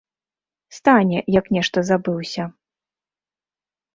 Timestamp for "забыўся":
1.89-2.43